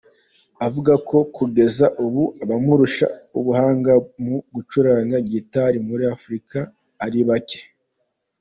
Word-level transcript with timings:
Avuga 0.67 0.93
ko 1.09 1.17
kugeza 1.35 1.85
ubu 2.05 2.23
abamurusha 2.43 3.05
ubuhanga 3.39 3.91
mu 4.23 4.37
gucuranga 4.53 5.15
gitari 5.31 5.77
muri 5.87 6.03
Afurika 6.15 6.59
ari 7.05 7.19
bake. 7.29 7.61